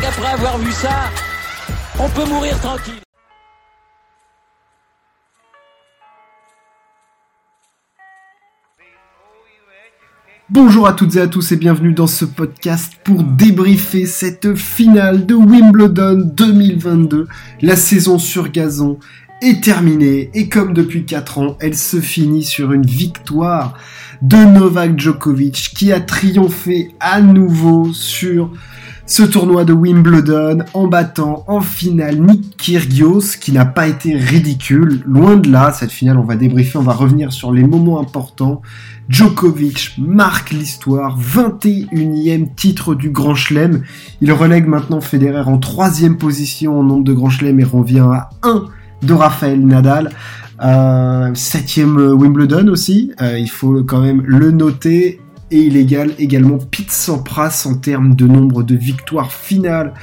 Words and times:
qu'après 0.00 0.32
avoir 0.32 0.58
vu 0.58 0.72
ça, 0.72 1.10
on 1.98 2.08
peut 2.08 2.28
mourir 2.28 2.58
tranquille. 2.60 2.94
Bonjour 10.50 10.86
à 10.86 10.92
toutes 10.92 11.16
et 11.16 11.20
à 11.20 11.26
tous 11.26 11.52
et 11.52 11.56
bienvenue 11.56 11.94
dans 11.94 12.06
ce 12.06 12.24
podcast 12.24 12.92
pour 13.02 13.22
débriefer 13.22 14.06
cette 14.06 14.54
finale 14.54 15.26
de 15.26 15.34
Wimbledon 15.34 16.30
2022. 16.36 17.28
La 17.62 17.76
saison 17.76 18.18
sur 18.18 18.50
gazon 18.50 18.98
est 19.42 19.64
terminée 19.64 20.30
et 20.34 20.48
comme 20.48 20.74
depuis 20.74 21.06
4 21.06 21.38
ans, 21.38 21.56
elle 21.60 21.76
se 21.76 22.00
finit 22.00 22.44
sur 22.44 22.72
une 22.72 22.86
victoire 22.86 23.78
de 24.22 24.36
Novak 24.36 24.98
Djokovic 24.98 25.72
qui 25.74 25.92
a 25.92 26.00
triomphé 26.00 26.94
à 27.00 27.20
nouveau 27.20 27.92
sur 27.92 28.50
ce 29.06 29.22
tournoi 29.22 29.64
de 29.64 29.74
Wimbledon 29.74 30.64
en 30.72 30.86
battant 30.86 31.44
en 31.46 31.60
finale 31.60 32.20
Nick 32.20 32.56
Kyrgios 32.56 33.36
qui 33.38 33.52
n'a 33.52 33.66
pas 33.66 33.86
été 33.86 34.16
ridicule. 34.16 35.02
Loin 35.06 35.36
de 35.36 35.50
là, 35.50 35.72
cette 35.72 35.90
finale, 35.90 36.18
on 36.18 36.24
va 36.24 36.36
débriefer, 36.36 36.78
on 36.78 36.82
va 36.82 36.94
revenir 36.94 37.32
sur 37.32 37.52
les 37.52 37.64
moments 37.64 38.00
importants. 38.00 38.62
Djokovic 39.10 39.96
marque 39.98 40.52
l'histoire, 40.52 41.18
21e 41.20 42.54
titre 42.54 42.94
du 42.94 43.10
Grand 43.10 43.34
Chelem. 43.34 43.82
Il 44.22 44.32
relègue 44.32 44.66
maintenant 44.66 45.02
Federer 45.02 45.42
en 45.46 45.58
troisième 45.58 46.16
position 46.16 46.80
en 46.80 46.82
nombre 46.82 47.04
de 47.04 47.12
Grand 47.12 47.28
Chelem 47.28 47.60
et 47.60 47.64
revient 47.64 48.08
à 48.10 48.30
1 48.42 48.64
de 49.02 49.12
Rafael 49.12 49.60
Nadal. 49.60 50.10
Euh, 50.62 51.30
septième 51.34 51.96
Wimbledon 51.96 52.68
aussi, 52.68 53.12
euh, 53.20 53.38
il 53.38 53.50
faut 53.50 53.82
quand 53.84 54.00
même 54.00 54.22
le 54.24 54.50
noter 54.50 55.20
et 55.54 55.58
il 55.58 55.76
égale 55.76 56.10
également 56.18 56.58
Pete 56.58 56.90
Sampras 56.90 57.64
en 57.70 57.76
termes 57.76 58.16
de 58.16 58.26
nombre 58.26 58.64
de 58.64 58.74
victoires 58.74 59.32
finales 59.32 59.94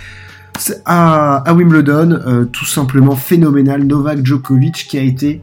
à, 0.85 1.43
Wimbledon. 1.53 2.11
Euh, 2.25 2.45
tout 2.45 2.65
simplement 2.65 3.17
phénoménal. 3.17 3.83
Novak 3.83 4.25
Djokovic 4.25 4.87
qui 4.87 4.97
a 4.97 5.01
été 5.01 5.41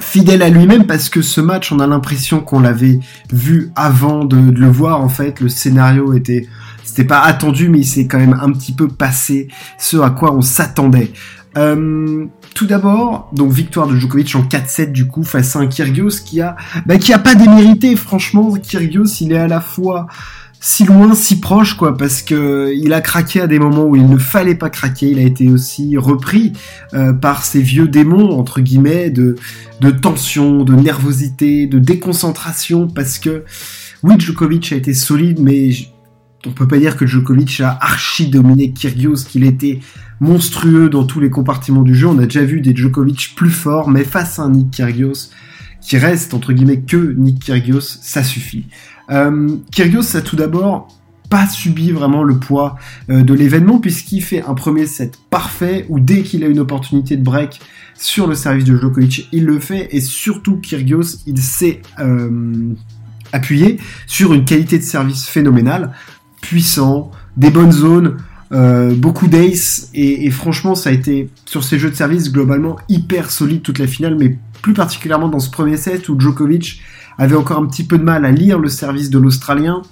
fidèle 0.00 0.42
à 0.42 0.48
lui-même 0.48 0.84
parce 0.84 1.08
que 1.08 1.22
ce 1.22 1.40
match, 1.40 1.70
on 1.70 1.78
a 1.78 1.86
l'impression 1.86 2.40
qu'on 2.40 2.58
l'avait 2.58 2.98
vu 3.32 3.70
avant 3.76 4.24
de, 4.24 4.36
le 4.36 4.68
voir. 4.68 5.00
En 5.00 5.08
fait, 5.08 5.38
le 5.38 5.48
scénario 5.48 6.12
était, 6.12 6.48
c'était 6.82 7.04
pas 7.04 7.20
attendu, 7.20 7.68
mais 7.68 7.78
il 7.78 7.86
s'est 7.86 8.08
quand 8.08 8.18
même 8.18 8.36
un 8.42 8.50
petit 8.50 8.72
peu 8.72 8.88
passé 8.88 9.46
ce 9.78 9.96
à 9.98 10.10
quoi 10.10 10.34
on 10.34 10.42
s'attendait. 10.42 11.12
Euh, 11.56 12.26
tout 12.54 12.66
d'abord, 12.66 13.30
donc 13.32 13.52
victoire 13.52 13.86
de 13.86 13.96
Djokovic 13.96 14.34
en 14.34 14.42
4-7 14.42 14.92
du 14.92 15.06
coup 15.06 15.24
face 15.24 15.56
à 15.56 15.60
un 15.60 15.66
Kyrgios 15.66 16.20
qui 16.24 16.40
a, 16.40 16.56
bah, 16.86 16.98
qui 16.98 17.12
a 17.12 17.18
pas 17.18 17.34
démérité. 17.34 17.96
Franchement, 17.96 18.52
Kyrgios, 18.54 19.06
il 19.20 19.32
est 19.32 19.38
à 19.38 19.48
la 19.48 19.60
fois 19.60 20.06
si 20.62 20.84
loin, 20.84 21.14
si 21.14 21.40
proche, 21.40 21.74
quoi, 21.74 21.96
parce 21.96 22.20
que 22.20 22.70
il 22.76 22.92
a 22.92 23.00
craqué 23.00 23.40
à 23.40 23.46
des 23.46 23.58
moments 23.58 23.86
où 23.86 23.96
il 23.96 24.06
ne 24.06 24.18
fallait 24.18 24.54
pas 24.54 24.68
craquer. 24.68 25.10
Il 25.10 25.18
a 25.18 25.22
été 25.22 25.48
aussi 25.48 25.96
repris 25.96 26.52
euh, 26.92 27.14
par 27.14 27.44
ces 27.44 27.62
vieux 27.62 27.88
démons 27.88 28.38
entre 28.38 28.60
guillemets 28.60 29.10
de 29.10 29.36
de 29.80 29.90
tension, 29.90 30.62
de 30.62 30.74
nervosité, 30.74 31.66
de 31.66 31.78
déconcentration, 31.78 32.88
parce 32.88 33.18
que 33.18 33.44
oui, 34.02 34.14
Djokovic 34.18 34.72
a 34.72 34.76
été 34.76 34.92
solide, 34.92 35.40
mais 35.40 35.70
on 36.46 36.50
peut 36.52 36.68
pas 36.68 36.78
dire 36.78 36.96
que 36.96 37.06
Djokovic 37.06 37.60
a 37.60 37.78
archi 37.80 38.28
dominé 38.28 38.72
Kyrgios, 38.72 39.24
qu'il 39.28 39.44
était 39.44 39.80
monstrueux 40.20 40.88
dans 40.88 41.04
tous 41.04 41.20
les 41.20 41.30
compartiments 41.30 41.82
du 41.82 41.94
jeu. 41.94 42.06
On 42.08 42.18
a 42.18 42.24
déjà 42.24 42.44
vu 42.44 42.60
des 42.60 42.74
Djokovic 42.74 43.34
plus 43.36 43.50
forts, 43.50 43.88
mais 43.88 44.04
face 44.04 44.38
à 44.38 44.42
un 44.42 44.50
Nick 44.50 44.70
Kyrgios 44.70 45.30
qui 45.80 45.98
reste 45.98 46.34
entre 46.34 46.52
guillemets 46.52 46.80
que 46.80 47.14
Nick 47.16 47.44
Kyrgios, 47.44 47.80
ça 47.80 48.22
suffit. 48.22 48.66
Euh, 49.10 49.56
Kyrgios 49.72 50.16
a 50.16 50.20
tout 50.20 50.36
d'abord 50.36 50.88
pas 51.30 51.46
subi 51.46 51.92
vraiment 51.92 52.24
le 52.24 52.38
poids 52.38 52.76
euh, 53.08 53.22
de 53.22 53.34
l'événement 53.34 53.78
puisqu'il 53.78 54.22
fait 54.22 54.42
un 54.42 54.54
premier 54.54 54.86
set 54.86 55.18
parfait 55.30 55.86
où 55.88 56.00
dès 56.00 56.22
qu'il 56.22 56.44
a 56.44 56.48
une 56.48 56.58
opportunité 56.58 57.16
de 57.16 57.22
break 57.22 57.60
sur 57.94 58.26
le 58.26 58.34
service 58.34 58.64
de 58.64 58.76
Djokovic, 58.76 59.28
il 59.32 59.44
le 59.44 59.58
fait 59.58 59.88
et 59.92 60.00
surtout 60.00 60.56
Kyrgios, 60.56 61.18
il 61.26 61.38
s'est 61.38 61.82
euh, 61.98 62.74
appuyé 63.32 63.78
sur 64.06 64.34
une 64.34 64.44
qualité 64.44 64.78
de 64.78 64.84
service 64.84 65.26
phénoménale 65.26 65.92
puissant, 66.40 67.10
des 67.36 67.50
bonnes 67.50 67.72
zones, 67.72 68.16
euh, 68.52 68.94
beaucoup 68.96 69.28
d'ace 69.28 69.90
et, 69.94 70.28
franchement 70.30 70.74
ça 70.74 70.90
a 70.90 70.92
été 70.92 71.30
sur 71.46 71.62
ces 71.62 71.78
jeux 71.78 71.90
de 71.90 71.94
service 71.94 72.32
globalement 72.32 72.76
hyper 72.88 73.30
solide 73.30 73.62
toute 73.62 73.78
la 73.78 73.86
finale 73.86 74.16
mais 74.18 74.38
plus 74.60 74.72
particulièrement 74.72 75.28
dans 75.28 75.38
ce 75.38 75.50
premier 75.50 75.76
set 75.76 76.08
où 76.08 76.18
Djokovic 76.18 76.80
avait 77.16 77.36
encore 77.36 77.58
un 77.58 77.66
petit 77.66 77.84
peu 77.84 77.96
de 77.96 78.02
mal 78.02 78.24
à 78.24 78.32
lire 78.32 78.58
le 78.58 78.68
service 78.68 79.10
de 79.10 79.18
l'Australien, 79.18 79.82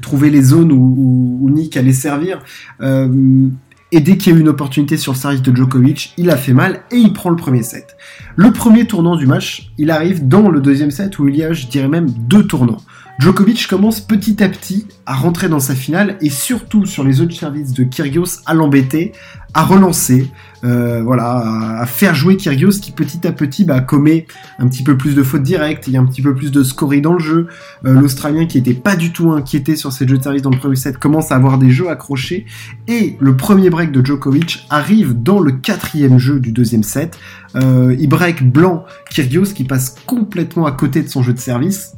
trouver 0.00 0.30
les 0.30 0.42
zones 0.42 0.72
où, 0.72 1.48
Nick 1.50 1.76
allait 1.76 1.92
servir. 1.92 2.40
Euh, 2.80 3.48
et 3.92 4.00
dès 4.00 4.16
qu'il 4.16 4.32
y 4.32 4.34
a 4.34 4.38
eu 4.38 4.40
une 4.40 4.48
opportunité 4.48 4.96
sur 4.96 5.12
le 5.12 5.18
service 5.18 5.42
de 5.42 5.54
Djokovic, 5.54 6.14
il 6.16 6.30
a 6.30 6.36
fait 6.36 6.52
mal 6.52 6.82
et 6.90 6.96
il 6.96 7.12
prend 7.12 7.30
le 7.30 7.36
premier 7.36 7.62
set. 7.62 7.96
Le 8.34 8.52
premier 8.52 8.86
tournant 8.86 9.14
du 9.14 9.26
match, 9.26 9.70
il 9.78 9.92
arrive 9.92 10.26
dans 10.26 10.48
le 10.48 10.60
deuxième 10.60 10.90
set 10.90 11.20
où 11.20 11.28
il 11.28 11.36
y 11.36 11.44
a, 11.44 11.52
je 11.52 11.68
dirais 11.68 11.88
même, 11.88 12.10
deux 12.10 12.44
tournants. 12.44 12.80
Djokovic 13.20 13.68
commence 13.68 14.00
petit 14.00 14.42
à 14.42 14.48
petit 14.48 14.86
à 15.06 15.14
rentrer 15.14 15.48
dans 15.48 15.60
sa 15.60 15.76
finale 15.76 16.16
et 16.20 16.30
surtout 16.30 16.84
sur 16.84 17.04
les 17.04 17.20
autres 17.20 17.34
services 17.34 17.72
de 17.72 17.84
Kyrgios 17.84 18.40
à 18.44 18.54
l'embêter, 18.54 19.12
à 19.54 19.62
relancer, 19.62 20.32
euh, 20.64 21.00
voilà, 21.04 21.78
à 21.78 21.86
faire 21.86 22.16
jouer 22.16 22.36
Kyrgios 22.36 22.80
qui 22.82 22.90
petit 22.90 23.24
à 23.24 23.30
petit 23.30 23.64
bah, 23.64 23.80
commet 23.80 24.26
un 24.58 24.66
petit 24.66 24.82
peu 24.82 24.96
plus 24.96 25.14
de 25.14 25.22
fautes 25.22 25.44
directes, 25.44 25.86
il 25.86 25.94
y 25.94 25.96
a 25.96 26.00
un 26.00 26.06
petit 26.06 26.22
peu 26.22 26.34
plus 26.34 26.50
de 26.50 26.64
scoring 26.64 27.02
dans 27.02 27.12
le 27.12 27.20
jeu. 27.20 27.46
Euh, 27.84 27.92
L'Australien 27.92 28.46
qui 28.46 28.58
était 28.58 28.74
pas 28.74 28.96
du 28.96 29.12
tout 29.12 29.30
inquiété 29.30 29.76
sur 29.76 29.92
ses 29.92 30.08
jeux 30.08 30.18
de 30.18 30.22
service 30.22 30.42
dans 30.42 30.50
le 30.50 30.58
premier 30.58 30.76
set 30.76 30.98
commence 30.98 31.30
à 31.30 31.36
avoir 31.36 31.58
des 31.58 31.70
jeux 31.70 31.90
accrochés 31.90 32.46
et 32.88 33.16
le 33.20 33.36
premier 33.36 33.70
break 33.70 33.92
de 33.92 34.04
Djokovic 34.04 34.66
arrive 34.70 35.14
dans 35.22 35.38
le 35.38 35.52
quatrième 35.52 36.18
jeu 36.18 36.40
du 36.40 36.50
deuxième 36.50 36.82
set. 36.82 37.16
Euh, 37.54 37.94
il 37.96 38.08
break 38.08 38.42
blanc 38.42 38.84
Kyrgios 39.08 39.52
qui 39.54 39.62
passe 39.62 39.94
complètement 40.04 40.66
à 40.66 40.72
côté 40.72 41.00
de 41.00 41.08
son 41.08 41.22
jeu 41.22 41.32
de 41.32 41.38
service. 41.38 41.94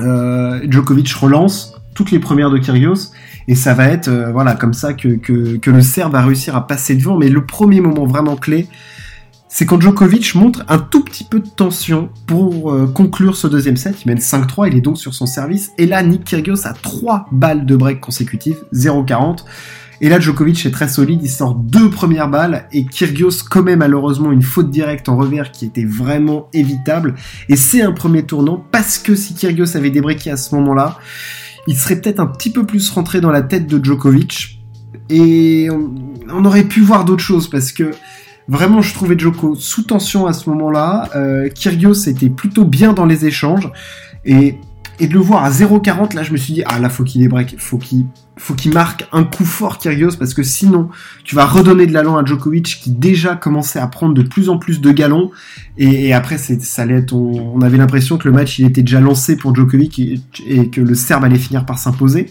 Euh, 0.00 0.60
Djokovic 0.68 1.10
relance 1.12 1.74
toutes 1.94 2.10
les 2.10 2.18
premières 2.18 2.50
de 2.50 2.58
Kyrgios 2.58 3.12
et 3.48 3.54
ça 3.54 3.74
va 3.74 3.88
être 3.88 4.08
euh, 4.08 4.30
voilà 4.30 4.54
comme 4.54 4.74
ça 4.74 4.92
que, 4.92 5.18
le 5.66 5.80
Serbe 5.80 6.12
va 6.12 6.22
réussir 6.22 6.54
à 6.54 6.66
passer 6.66 6.94
devant. 6.94 7.16
Mais 7.16 7.28
le 7.28 7.44
premier 7.44 7.80
moment 7.80 8.06
vraiment 8.06 8.36
clé, 8.36 8.68
c'est 9.48 9.64
quand 9.64 9.80
Djokovic 9.80 10.34
montre 10.34 10.64
un 10.68 10.78
tout 10.78 11.02
petit 11.02 11.24
peu 11.24 11.40
de 11.40 11.48
tension 11.48 12.10
pour 12.26 12.72
euh, 12.72 12.86
conclure 12.86 13.36
ce 13.36 13.46
deuxième 13.46 13.76
set. 13.76 14.02
Il 14.04 14.08
mène 14.08 14.18
5-3, 14.18 14.68
il 14.68 14.76
est 14.76 14.80
donc 14.80 14.98
sur 14.98 15.14
son 15.14 15.26
service. 15.26 15.72
Et 15.78 15.86
là, 15.86 16.02
Nick 16.02 16.24
Kyrgios 16.24 16.66
a 16.66 16.74
3 16.74 17.28
balles 17.32 17.64
de 17.64 17.76
break 17.76 18.00
consécutives, 18.00 18.58
0-40. 18.74 19.44
Et 20.00 20.08
là, 20.08 20.20
Djokovic 20.20 20.66
est 20.66 20.70
très 20.70 20.88
solide, 20.88 21.20
il 21.22 21.30
sort 21.30 21.54
deux 21.54 21.90
premières 21.90 22.28
balles 22.28 22.68
et 22.72 22.84
Kyrgios 22.84 23.44
commet 23.48 23.76
malheureusement 23.76 24.30
une 24.30 24.42
faute 24.42 24.70
directe 24.70 25.08
en 25.08 25.16
revers 25.16 25.52
qui 25.52 25.64
était 25.64 25.84
vraiment 25.84 26.48
évitable. 26.52 27.14
Et 27.48 27.56
c'est 27.56 27.82
un 27.82 27.92
premier 27.92 28.24
tournant 28.24 28.62
parce 28.72 28.98
que 28.98 29.14
si 29.14 29.34
Kyrgios 29.34 29.76
avait 29.76 29.90
débreaké 29.90 30.30
à 30.30 30.36
ce 30.36 30.54
moment-là, 30.54 30.98
il 31.66 31.76
serait 31.76 32.00
peut-être 32.00 32.20
un 32.20 32.26
petit 32.26 32.52
peu 32.52 32.66
plus 32.66 32.90
rentré 32.90 33.20
dans 33.20 33.30
la 33.30 33.42
tête 33.42 33.66
de 33.66 33.82
Djokovic. 33.82 34.60
Et 35.08 35.68
on, 35.70 36.44
aurait 36.44 36.64
pu 36.64 36.80
voir 36.80 37.04
d'autres 37.04 37.22
choses 37.22 37.48
parce 37.48 37.72
que 37.72 37.92
vraiment 38.48 38.82
je 38.82 38.92
trouvais 38.92 39.18
Djoko 39.18 39.54
sous 39.54 39.82
tension 39.82 40.26
à 40.26 40.32
ce 40.32 40.50
moment-là. 40.50 41.08
Euh, 41.16 41.48
Kyrgios 41.48 42.06
était 42.06 42.28
plutôt 42.28 42.64
bien 42.64 42.92
dans 42.92 43.06
les 43.06 43.24
échanges. 43.26 43.70
Et 44.24 44.56
et 44.98 45.06
de 45.06 45.12
le 45.12 45.20
voir 45.20 45.44
à 45.44 45.50
0,40, 45.50 46.14
là, 46.14 46.22
je 46.22 46.32
me 46.32 46.36
suis 46.36 46.54
dit, 46.54 46.62
ah 46.66 46.78
là, 46.78 46.88
faut 46.88 47.04
qu'il 47.04 47.26
break, 47.28 47.56
faut 47.58 47.76
qu'il, 47.76 48.06
faut 48.36 48.54
qu'il 48.54 48.72
marque 48.72 49.06
un 49.12 49.24
coup 49.24 49.44
fort, 49.44 49.78
Kyrgios, 49.78 50.16
parce 50.18 50.32
que 50.32 50.42
sinon, 50.42 50.88
tu 51.24 51.34
vas 51.34 51.44
redonner 51.44 51.86
de 51.86 51.92
l'allant 51.92 52.16
à 52.16 52.24
Djokovic, 52.24 52.80
qui 52.82 52.90
déjà 52.90 53.36
commençait 53.36 53.78
à 53.78 53.86
prendre 53.88 54.14
de 54.14 54.22
plus 54.22 54.48
en 54.48 54.58
plus 54.58 54.80
de 54.80 54.90
galons, 54.90 55.30
et, 55.76 56.14
après, 56.14 56.38
ça 56.38 56.82
allait 56.82 56.96
être, 56.96 57.12
on, 57.12 57.60
avait 57.60 57.76
l'impression 57.76 58.16
que 58.16 58.26
le 58.28 58.34
match, 58.34 58.58
il 58.58 58.66
était 58.66 58.82
déjà 58.82 59.00
lancé 59.00 59.36
pour 59.36 59.54
Djokovic, 59.54 59.98
et, 59.98 60.70
que 60.70 60.80
le 60.80 60.94
Serbe 60.94 61.24
allait 61.24 61.38
finir 61.38 61.66
par 61.66 61.78
s'imposer. 61.78 62.26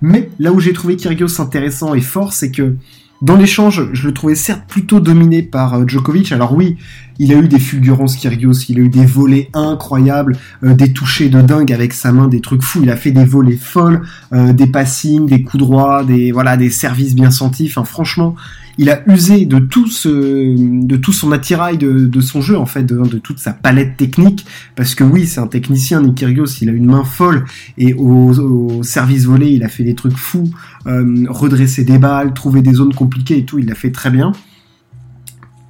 Mais 0.00 0.30
là 0.38 0.52
où 0.52 0.60
j'ai 0.60 0.72
trouvé 0.72 0.96
Kyrgios 0.96 1.40
intéressant 1.40 1.94
et 1.94 2.00
fort, 2.00 2.32
c'est 2.32 2.50
que, 2.50 2.76
dans 3.20 3.36
l'échange, 3.36 3.88
je 3.92 4.06
le 4.06 4.14
trouvais 4.14 4.36
certes 4.36 4.62
plutôt 4.68 5.00
dominé 5.00 5.42
par 5.42 5.74
euh, 5.74 5.84
Djokovic. 5.86 6.30
Alors 6.30 6.54
oui, 6.54 6.76
il 7.18 7.32
a 7.32 7.36
eu 7.36 7.48
des 7.48 7.58
fulgurances 7.58 8.16
Kyrgios, 8.16 8.52
il 8.68 8.78
a 8.78 8.82
eu 8.82 8.88
des 8.88 9.04
volets 9.04 9.50
incroyables, 9.54 10.36
euh, 10.62 10.72
des 10.72 10.92
touchés 10.92 11.28
de 11.28 11.42
dingue 11.42 11.72
avec 11.72 11.92
sa 11.94 12.12
main, 12.12 12.28
des 12.28 12.40
trucs 12.40 12.62
fous. 12.62 12.80
Il 12.82 12.90
a 12.90 12.96
fait 12.96 13.10
des 13.10 13.24
volets 13.24 13.56
folles, 13.56 14.02
euh, 14.32 14.52
des 14.52 14.68
passings, 14.68 15.26
des 15.26 15.42
coups 15.42 15.64
droits, 15.64 16.04
des 16.04 16.30
voilà, 16.30 16.56
des 16.56 16.70
services 16.70 17.16
bien 17.16 17.32
sentis. 17.32 17.66
Enfin, 17.68 17.82
franchement, 17.82 18.36
il 18.78 18.90
a 18.90 19.02
usé 19.08 19.44
de 19.44 19.58
tout 19.58 19.88
son 19.88 21.32
attirail 21.32 21.78
de, 21.78 22.20
son 22.20 22.40
jeu 22.40 22.56
en 22.56 22.66
fait, 22.66 22.84
de, 22.84 23.18
toute 23.18 23.38
sa 23.38 23.52
palette 23.52 23.96
technique. 23.96 24.46
Parce 24.76 24.94
que 24.94 25.02
oui, 25.02 25.26
c'est 25.26 25.40
un 25.40 25.48
technicien, 25.48 26.00
Nick 26.00 26.14
Kyrgios, 26.16 26.46
il 26.60 26.68
a 26.68 26.72
une 26.72 26.86
main 26.86 27.04
folle 27.04 27.44
et 27.76 27.92
au, 27.94 28.82
service 28.82 29.24
volé, 29.24 29.48
il 29.50 29.64
a 29.64 29.68
fait 29.68 29.84
des 29.84 29.94
trucs 29.94 30.16
fous, 30.16 30.48
euh, 30.86 31.26
redresser 31.28 31.84
des 31.84 31.98
balles, 31.98 32.32
trouver 32.34 32.62
des 32.62 32.74
zones 32.74 32.94
compliquées 32.94 33.38
et 33.38 33.44
tout. 33.44 33.58
Il 33.58 33.66
l'a 33.66 33.74
fait 33.74 33.90
très 33.90 34.10
bien. 34.10 34.32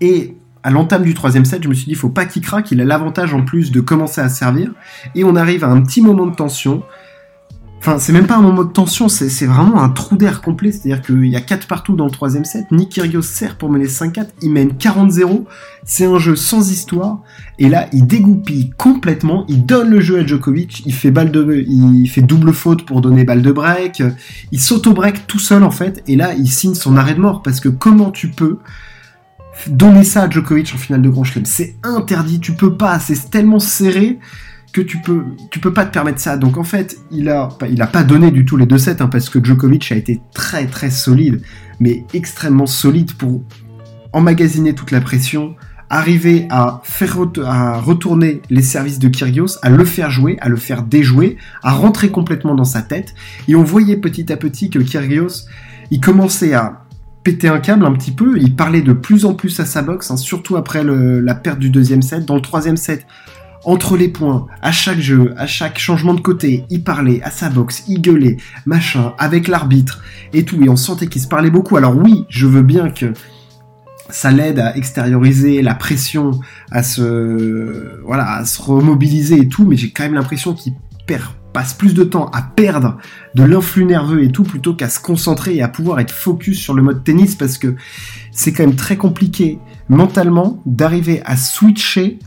Et 0.00 0.34
à 0.62 0.70
l'entame 0.70 1.02
du 1.02 1.14
troisième 1.14 1.46
set, 1.46 1.62
je 1.62 1.68
me 1.68 1.74
suis 1.74 1.86
dit, 1.86 1.94
faut 1.94 2.10
pas 2.10 2.26
qu'il 2.26 2.42
craque, 2.42 2.70
il 2.72 2.80
a 2.82 2.84
l'avantage 2.84 3.32
en 3.32 3.42
plus 3.42 3.72
de 3.72 3.80
commencer 3.80 4.20
à 4.20 4.28
servir. 4.28 4.72
Et 5.14 5.24
on 5.24 5.34
arrive 5.34 5.64
à 5.64 5.68
un 5.68 5.80
petit 5.80 6.02
moment 6.02 6.26
de 6.26 6.34
tension. 6.34 6.82
Enfin, 7.80 7.98
c'est 8.00 8.12
même 8.12 8.26
pas 8.26 8.36
un 8.36 8.42
moment 8.42 8.64
de 8.64 8.72
tension, 8.72 9.08
c'est 9.08 9.46
vraiment 9.46 9.80
un 9.80 9.88
trou 9.88 10.16
d'air 10.16 10.42
complet. 10.42 10.72
C'est-à-dire 10.72 11.00
qu'il 11.00 11.26
y 11.26 11.36
a 11.36 11.40
4 11.40 11.68
partout 11.68 11.94
dans 11.94 12.06
le 12.06 12.10
troisième 12.10 12.44
set. 12.44 12.66
Nick 12.72 12.90
Kyrgios 12.90 13.22
sert 13.22 13.56
pour 13.56 13.70
mener 13.70 13.86
5-4. 13.86 14.26
Il 14.42 14.50
mène 14.50 14.70
40-0. 14.70 15.44
C'est 15.84 16.04
un 16.04 16.18
jeu 16.18 16.34
sans 16.34 16.72
histoire. 16.72 17.20
Et 17.60 17.68
là, 17.68 17.86
il 17.92 18.06
dégoupille 18.06 18.70
complètement. 18.76 19.44
Il 19.48 19.64
donne 19.64 19.90
le 19.90 20.00
jeu 20.00 20.18
à 20.18 20.26
Djokovic. 20.26 20.82
Il 20.86 20.92
fait 20.92 21.12
balle 21.12 21.30
de, 21.30 21.64
il 21.66 22.06
fait 22.08 22.20
double 22.20 22.52
faute 22.52 22.84
pour 22.84 23.00
donner 23.00 23.22
balle 23.22 23.42
de 23.42 23.52
break. 23.52 24.02
Il 24.50 24.60
s'auto-break 24.60 25.28
tout 25.28 25.38
seul, 25.38 25.62
en 25.62 25.70
fait. 25.70 26.02
Et 26.08 26.16
là, 26.16 26.34
il 26.34 26.48
signe 26.48 26.74
son 26.74 26.96
arrêt 26.96 27.14
de 27.14 27.20
mort. 27.20 27.42
Parce 27.42 27.60
que 27.60 27.68
comment 27.68 28.10
tu 28.10 28.28
peux 28.28 28.58
donner 29.68 30.02
ça 30.02 30.24
à 30.24 30.30
Djokovic 30.30 30.72
en 30.74 30.78
finale 30.78 31.02
de 31.02 31.10
Grand 31.10 31.22
Chelem? 31.22 31.46
C'est 31.46 31.76
interdit. 31.84 32.40
Tu 32.40 32.52
peux 32.52 32.74
pas. 32.74 32.98
C'est 32.98 33.30
tellement 33.30 33.60
serré 33.60 34.18
que 34.72 34.80
tu 34.80 34.98
peux, 34.98 35.24
tu 35.50 35.60
peux 35.60 35.72
pas 35.72 35.84
te 35.84 35.92
permettre 35.92 36.20
ça. 36.20 36.36
Donc 36.36 36.56
en 36.56 36.64
fait, 36.64 36.98
il 37.10 37.28
a, 37.28 37.48
il 37.70 37.80
a 37.82 37.86
pas 37.86 38.04
donné 38.04 38.30
du 38.30 38.44
tout 38.44 38.56
les 38.56 38.66
deux 38.66 38.78
sets, 38.78 39.00
hein, 39.02 39.08
parce 39.08 39.30
que 39.30 39.42
Djokovic 39.42 39.90
a 39.92 39.96
été 39.96 40.20
très 40.34 40.66
très 40.66 40.90
solide, 40.90 41.42
mais 41.80 42.04
extrêmement 42.14 42.66
solide 42.66 43.12
pour 43.14 43.42
emmagasiner 44.12 44.74
toute 44.74 44.90
la 44.90 45.00
pression, 45.00 45.54
arriver 45.90 46.46
à 46.50 46.80
faire 46.84 47.16
à 47.44 47.80
retourner 47.80 48.42
les 48.50 48.62
services 48.62 48.98
de 48.98 49.08
Kyrgios, 49.08 49.58
à 49.62 49.70
le 49.70 49.84
faire 49.84 50.10
jouer, 50.10 50.36
à 50.40 50.48
le 50.48 50.56
faire 50.56 50.82
déjouer, 50.82 51.36
à 51.62 51.72
rentrer 51.72 52.10
complètement 52.10 52.54
dans 52.54 52.64
sa 52.64 52.82
tête. 52.82 53.14
Et 53.48 53.54
on 53.54 53.64
voyait 53.64 53.96
petit 53.96 54.32
à 54.32 54.36
petit 54.36 54.70
que 54.70 54.78
Kyrgios, 54.78 55.46
il 55.90 56.00
commençait 56.00 56.54
à 56.54 56.84
péter 57.24 57.48
un 57.48 57.58
câble 57.58 57.86
un 57.86 57.92
petit 57.92 58.12
peu. 58.12 58.38
Il 58.38 58.54
parlait 58.54 58.82
de 58.82 58.92
plus 58.92 59.24
en 59.24 59.34
plus 59.34 59.58
à 59.60 59.64
sa 59.64 59.82
boxe, 59.82 60.10
hein, 60.10 60.16
surtout 60.16 60.56
après 60.56 60.84
la 60.84 61.34
perte 61.34 61.58
du 61.58 61.70
deuxième 61.70 62.02
set. 62.02 62.26
Dans 62.26 62.36
le 62.36 62.42
troisième 62.42 62.76
set, 62.76 63.06
entre 63.68 63.98
les 63.98 64.08
points, 64.08 64.46
à 64.62 64.72
chaque 64.72 64.98
jeu, 64.98 65.34
à 65.36 65.46
chaque 65.46 65.78
changement 65.78 66.14
de 66.14 66.22
côté, 66.22 66.64
il 66.70 66.82
parlait 66.82 67.20
à 67.22 67.30
sa 67.30 67.50
boxe, 67.50 67.84
il 67.86 68.00
gueulait, 68.00 68.38
machin, 68.64 69.12
avec 69.18 69.46
l'arbitre 69.46 70.02
et 70.32 70.46
tout, 70.46 70.58
et 70.64 70.70
on 70.70 70.76
sentait 70.76 71.06
qu'il 71.06 71.20
se 71.20 71.28
parlait 71.28 71.50
beaucoup. 71.50 71.76
Alors 71.76 71.94
oui, 71.94 72.24
je 72.30 72.46
veux 72.46 72.62
bien 72.62 72.88
que 72.88 73.12
ça 74.08 74.30
l'aide 74.30 74.58
à 74.58 74.74
extérioriser 74.74 75.60
la 75.60 75.74
pression, 75.74 76.40
à 76.70 76.82
se, 76.82 78.00
voilà, 78.06 78.36
à 78.36 78.46
se 78.46 78.62
remobiliser 78.62 79.36
et 79.36 79.48
tout, 79.48 79.66
mais 79.66 79.76
j'ai 79.76 79.90
quand 79.90 80.04
même 80.04 80.14
l'impression 80.14 80.54
qu'il 80.54 80.72
passe 81.52 81.74
plus 81.74 81.92
de 81.92 82.04
temps 82.04 82.30
à 82.30 82.40
perdre 82.40 82.96
de 83.34 83.42
l'influx 83.42 83.84
nerveux 83.84 84.22
et 84.22 84.32
tout 84.32 84.44
plutôt 84.44 84.72
qu'à 84.72 84.88
se 84.88 84.98
concentrer 84.98 85.56
et 85.56 85.62
à 85.62 85.68
pouvoir 85.68 86.00
être 86.00 86.12
focus 86.12 86.58
sur 86.58 86.72
le 86.72 86.82
mode 86.82 87.04
tennis 87.04 87.36
parce 87.36 87.58
que 87.58 87.76
c'est 88.32 88.52
quand 88.52 88.64
même 88.64 88.76
très 88.76 88.96
compliqué 88.96 89.58
mentalement 89.90 90.62
d'arriver 90.64 91.20
à 91.26 91.36
switcher 91.36 92.18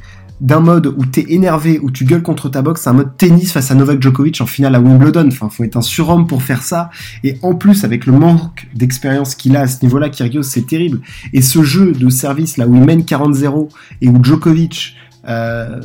d'un 0.41 0.59
mode 0.59 0.87
où 0.87 1.05
t'es 1.05 1.25
énervé, 1.29 1.79
où 1.81 1.91
tu 1.91 2.03
gueules 2.03 2.23
contre 2.23 2.49
ta 2.49 2.63
boxe, 2.63 2.87
un 2.87 2.93
mode 2.93 3.15
tennis 3.15 3.53
face 3.53 3.69
à 3.69 3.75
Novak 3.75 4.01
Djokovic 4.01 4.41
en 4.41 4.47
finale 4.47 4.75
à 4.75 4.79
Wimbledon. 4.79 5.27
Enfin, 5.27 5.49
faut 5.49 5.63
être 5.63 5.77
un 5.77 5.81
surhomme 5.81 6.25
pour 6.27 6.41
faire 6.41 6.63
ça. 6.63 6.89
Et 7.23 7.37
en 7.43 7.53
plus, 7.53 7.83
avec 7.83 8.07
le 8.07 8.13
manque 8.13 8.67
d'expérience 8.73 9.35
qu'il 9.35 9.55
a 9.55 9.61
à 9.61 9.67
ce 9.67 9.83
niveau-là, 9.83 10.09
Kyrgios, 10.09 10.43
c'est 10.43 10.65
terrible. 10.65 10.99
Et 11.31 11.41
ce 11.41 11.61
jeu 11.61 11.93
de 11.93 12.09
service 12.09 12.57
là 12.57 12.67
où 12.67 12.75
il 12.75 12.81
mène 12.81 13.01
40-0 13.01 13.69
et 14.01 14.09
où 14.09 14.23
Djokovic 14.23 14.95
euh, 15.27 15.79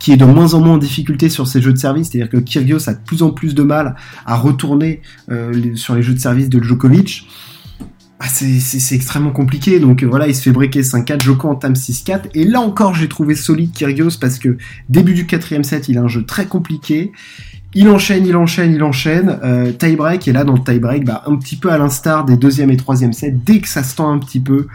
qui 0.00 0.12
est 0.12 0.18
de 0.18 0.26
moins 0.26 0.52
en 0.52 0.60
moins 0.60 0.74
en 0.74 0.78
difficulté 0.78 1.30
sur 1.30 1.46
ses 1.46 1.62
jeux 1.62 1.72
de 1.72 1.78
service, 1.78 2.10
c'est-à-dire 2.10 2.28
que 2.28 2.36
Kyrgios 2.36 2.90
a 2.90 2.92
de 2.92 2.98
plus 2.98 3.22
en 3.22 3.30
plus 3.30 3.54
de 3.54 3.62
mal 3.62 3.96
à 4.26 4.36
retourner 4.36 5.00
euh, 5.30 5.74
sur 5.76 5.94
les 5.94 6.02
jeux 6.02 6.12
de 6.12 6.18
service 6.18 6.50
de 6.50 6.62
Djokovic. 6.62 7.26
Ah, 8.24 8.28
c'est 8.28 8.94
extrêmement 8.94 9.32
compliqué. 9.32 9.80
Donc 9.80 10.04
euh, 10.04 10.06
voilà, 10.06 10.28
il 10.28 10.34
se 10.36 10.42
fait 10.42 10.52
breaker 10.52 10.82
5-4, 10.82 11.20
Joko 11.20 11.48
entame 11.48 11.72
6-4. 11.72 12.26
Et 12.34 12.44
là 12.44 12.60
encore, 12.60 12.94
j'ai 12.94 13.08
trouvé 13.08 13.34
solide 13.34 13.72
Kyrgios 13.72 14.16
parce 14.20 14.38
que 14.38 14.56
début 14.88 15.12
du 15.12 15.26
quatrième 15.26 15.64
set, 15.64 15.88
il 15.88 15.98
a 15.98 16.02
un 16.02 16.08
jeu 16.08 16.24
très 16.24 16.46
compliqué. 16.46 17.10
Il 17.74 17.88
enchaîne, 17.88 18.24
il 18.24 18.36
enchaîne, 18.36 18.72
il 18.72 18.82
enchaîne. 18.84 19.40
Euh, 19.42 19.72
tie 19.72 19.96
break, 19.96 20.28
et 20.28 20.32
là 20.32 20.44
dans 20.44 20.52
le 20.52 20.62
tie 20.62 20.78
break, 20.78 21.04
bah, 21.04 21.24
un 21.26 21.34
petit 21.34 21.56
peu 21.56 21.72
à 21.72 21.78
l'instar 21.78 22.24
des 22.24 22.36
deuxième 22.36 22.70
et 22.70 22.76
troisième 22.76 23.12
sets, 23.12 23.34
dès 23.44 23.58
que 23.58 23.68
ça 23.68 23.82
se 23.82 23.96
tend 23.96 24.12
un 24.12 24.20
petit 24.20 24.38
peu, 24.38 24.68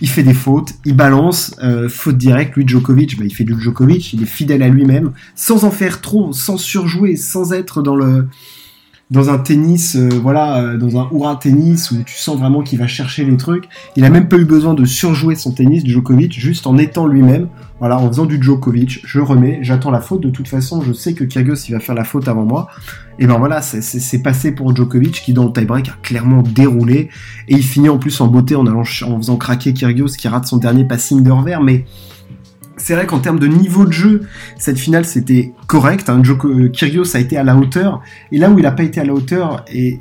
il 0.00 0.08
fait 0.08 0.22
des 0.22 0.34
fautes, 0.34 0.74
il 0.84 0.94
balance, 0.94 1.56
euh, 1.64 1.88
faute 1.88 2.18
directe, 2.18 2.54
lui 2.54 2.68
Djokovic, 2.68 3.18
bah, 3.18 3.24
il 3.26 3.34
fait 3.34 3.42
du 3.42 3.60
Djokovic, 3.60 4.12
il 4.12 4.22
est 4.22 4.26
fidèle 4.26 4.62
à 4.62 4.68
lui-même, 4.68 5.10
sans 5.34 5.64
en 5.64 5.72
faire 5.72 6.00
trop, 6.00 6.32
sans 6.32 6.56
surjouer, 6.56 7.16
sans 7.16 7.52
être 7.52 7.82
dans 7.82 7.96
le 7.96 8.28
dans 9.10 9.30
un 9.30 9.38
tennis, 9.38 9.94
euh, 9.94 10.08
voilà, 10.20 10.58
euh, 10.58 10.78
dans 10.78 10.98
un 10.98 11.08
hurrah 11.12 11.36
tennis 11.36 11.92
où 11.92 12.02
tu 12.02 12.16
sens 12.16 12.36
vraiment 12.38 12.62
qu'il 12.62 12.78
va 12.78 12.88
chercher 12.88 13.24
les 13.24 13.36
trucs. 13.36 13.68
Il 13.94 14.04
a 14.04 14.10
même 14.10 14.28
pas 14.28 14.36
eu 14.36 14.44
besoin 14.44 14.74
de 14.74 14.84
surjouer 14.84 15.36
son 15.36 15.52
tennis, 15.52 15.86
Djokovic, 15.86 16.38
juste 16.38 16.66
en 16.66 16.76
étant 16.76 17.06
lui-même. 17.06 17.48
Voilà, 17.78 17.98
en 17.98 18.08
faisant 18.08 18.26
du 18.26 18.42
Djokovic, 18.42 19.02
je 19.04 19.20
remets, 19.20 19.60
j'attends 19.62 19.92
la 19.92 20.00
faute. 20.00 20.22
De 20.22 20.30
toute 20.30 20.48
façon, 20.48 20.82
je 20.82 20.92
sais 20.92 21.14
que 21.14 21.22
Kyrgios 21.22 21.54
il 21.68 21.72
va 21.72 21.78
faire 21.80 21.94
la 21.94 22.02
faute 22.02 22.26
avant 22.26 22.44
moi. 22.44 22.68
Et 23.20 23.26
ben 23.26 23.38
voilà, 23.38 23.62
c'est 23.62 24.22
passé 24.22 24.52
pour 24.52 24.74
Djokovic 24.74 25.22
qui 25.22 25.32
dans 25.32 25.44
le 25.44 25.52
tie-break 25.52 25.88
a 25.88 25.96
clairement 26.02 26.42
déroulé 26.42 27.08
et 27.48 27.54
il 27.54 27.62
finit 27.62 27.88
en 27.88 27.98
plus 27.98 28.20
en 28.20 28.26
beauté 28.26 28.56
en 28.56 28.66
allant 28.66 28.80
en 28.80 29.16
faisant 29.16 29.36
craquer 29.36 29.72
Kyrgios 29.72 30.16
qui 30.18 30.26
rate 30.26 30.46
son 30.46 30.56
dernier 30.56 30.84
passing 30.84 31.22
de 31.22 31.30
revers. 31.30 31.62
Mais 31.62 31.84
c'est 32.76 32.94
vrai 32.94 33.06
qu'en 33.06 33.20
termes 33.20 33.38
de 33.38 33.46
niveau 33.46 33.84
de 33.86 33.92
jeu, 33.92 34.22
cette 34.58 34.78
finale 34.78 35.04
c'était 35.04 35.54
correct. 35.66 36.08
Hein. 36.08 36.22
Euh, 36.44 36.68
Kyrgios 36.68 37.16
a 37.16 37.20
été 37.20 37.36
à 37.36 37.44
la 37.44 37.56
hauteur, 37.56 38.02
et 38.32 38.38
là 38.38 38.50
où 38.50 38.58
il 38.58 38.62
n'a 38.62 38.70
pas 38.70 38.82
été 38.82 39.00
à 39.00 39.04
la 39.04 39.14
hauteur, 39.14 39.64
et 39.72 39.98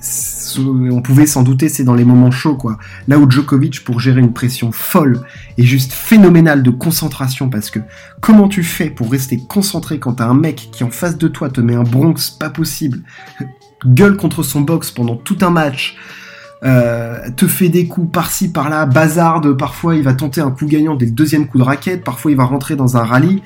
on 0.59 1.01
pouvait 1.01 1.25
s'en 1.25 1.43
douter, 1.43 1.69
c'est 1.69 1.83
dans 1.83 1.95
les 1.95 2.05
moments 2.05 2.31
chauds, 2.31 2.55
quoi. 2.55 2.77
Là 3.07 3.17
où 3.17 3.29
Djokovic, 3.29 3.83
pour 3.83 3.99
gérer 3.99 4.19
une 4.19 4.33
pression 4.33 4.71
folle 4.71 5.21
et 5.57 5.63
juste 5.63 5.93
phénoménale 5.93 6.63
de 6.63 6.71
concentration, 6.71 7.49
parce 7.49 7.69
que 7.69 7.79
comment 8.19 8.47
tu 8.47 8.63
fais 8.63 8.89
pour 8.89 9.11
rester 9.11 9.39
concentré 9.47 9.99
quand 9.99 10.13
t'as 10.13 10.27
un 10.27 10.33
mec 10.33 10.69
qui 10.71 10.83
en 10.83 10.91
face 10.91 11.17
de 11.17 11.27
toi 11.27 11.49
te 11.49 11.61
met 11.61 11.75
un 11.75 11.83
Bronx 11.83 12.31
pas 12.37 12.49
possible, 12.49 12.99
gueule 13.85 14.17
contre 14.17 14.43
son 14.43 14.61
box 14.61 14.91
pendant 14.91 15.15
tout 15.15 15.37
un 15.41 15.49
match, 15.49 15.95
euh, 16.63 17.29
te 17.35 17.47
fait 17.47 17.69
des 17.69 17.87
coups 17.87 18.11
par-ci 18.11 18.51
par-là, 18.51 18.85
bazarde, 18.85 19.55
parfois 19.57 19.95
il 19.95 20.03
va 20.03 20.13
tenter 20.13 20.41
un 20.41 20.51
coup 20.51 20.65
gagnant 20.65 20.95
dès 20.95 21.05
le 21.05 21.11
deuxième 21.11 21.47
coup 21.47 21.57
de 21.57 21.63
raquette, 21.63 22.03
parfois 22.03 22.31
il 22.31 22.37
va 22.37 22.45
rentrer 22.45 22.75
dans 22.75 22.97
un 22.97 23.03
rallye. 23.03 23.41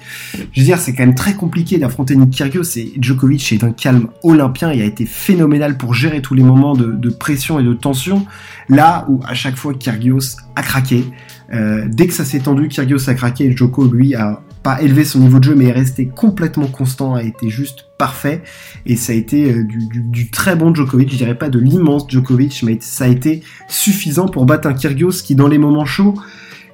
Je 0.52 0.62
veux 0.62 0.66
dire, 0.66 0.78
c'est 0.78 0.94
quand 0.94 1.06
même 1.06 1.16
très 1.16 1.34
compliqué 1.34 1.78
d'affronter 1.78 2.16
Nick 2.16 2.32
Kyrgios 2.32 2.78
et 2.78 2.94
Djokovic 3.00 3.52
est 3.52 3.58
d'un 3.58 3.72
calme 3.72 4.08
olympien, 4.24 4.72
il 4.72 4.82
a 4.82 4.86
été 4.86 5.06
phénoménal 5.06 5.78
pour 5.78 5.94
gérer 5.94 6.22
tous 6.22 6.34
les 6.34 6.44
moments 6.44 6.74
de, 6.76 7.10
pression 7.10 7.60
et 7.60 7.64
de 7.64 7.74
tension, 7.74 8.26
là 8.70 9.06
où 9.10 9.20
à 9.28 9.34
chaque 9.34 9.56
fois 9.56 9.74
Kyrgios 9.74 10.38
a 10.56 10.62
craqué, 10.62 11.06
euh, 11.52 11.86
dès 11.88 12.08
que 12.08 12.14
ça 12.14 12.24
s'est 12.24 12.40
tendu, 12.40 12.68
Kyrgios 12.68 13.10
a 13.10 13.16
craqué 13.16 13.46
et 13.46 13.58
Djoko 13.58 13.88
lui 13.88 14.16
a 14.16 14.42
pas 14.64 14.82
élevé 14.82 15.06
son 15.06 15.20
niveau 15.20 15.40
de 15.40 15.46
jeu, 15.46 15.56
mais 15.56 15.66
est 15.66 15.72
resté 15.72 16.08
complètement 16.08 16.68
constant, 16.68 17.16
a 17.16 17.24
été 17.24 17.50
juste 17.50 17.86
parfait. 17.98 18.42
Et 18.86 18.96
ça 18.96 19.14
a 19.14 19.16
été 19.16 19.52
euh, 19.52 19.64
du, 19.64 20.30
très 20.32 20.56
bon 20.56 20.74
Djokovic, 20.74 21.12
je 21.12 21.18
dirais 21.18 21.38
pas 21.38 21.50
de 21.50 21.60
l'immense 21.60 22.06
Djokovic, 22.10 22.64
mais 22.64 22.78
ça 22.82 23.06
a 23.06 23.08
été 23.08 23.42
suffisant 23.68 24.28
pour 24.28 24.46
battre 24.46 24.68
un 24.68 24.74
Kyrgios 24.74 25.22
qui, 25.24 25.36
dans 25.36 25.48
les 25.48 25.58
moments 25.58 25.86
chauds, 25.86 26.16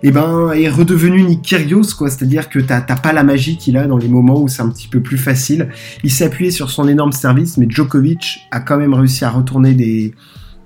eh 0.04 0.12
ben, 0.12 0.52
est 0.54 0.70
redevenu 0.70 1.24
Nick 1.24 1.42
Kyrgios, 1.42 1.96
quoi. 1.98 2.10
C'est-à-dire 2.10 2.50
que 2.50 2.60
t'as 2.60 2.82
pas 2.82 3.14
la 3.14 3.24
magie 3.24 3.58
qu'il 3.58 3.78
a 3.78 3.88
dans 3.88 3.98
les 3.98 4.08
moments 4.08 4.40
où 4.40 4.48
c'est 4.48 4.62
un 4.62 4.70
petit 4.70 4.88
peu 4.88 5.02
plus 5.02 5.18
facile. 5.18 5.70
Il 6.04 6.12
s'est 6.12 6.26
appuyé 6.26 6.52
sur 6.52 6.70
son 6.70 6.88
énorme 6.88 7.12
service, 7.12 7.58
mais 7.58 7.68
Djokovic 7.70 8.48
a 8.52 8.60
quand 8.60 8.78
même 8.78 8.94
réussi 8.94 9.26
à 9.26 9.30
retourner 9.30 9.74
des, 9.74 10.14